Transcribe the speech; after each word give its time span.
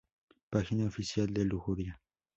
Página 0.49 0.87
oficial 0.87 1.31
de 1.31 1.45
Lujuria 1.45 2.01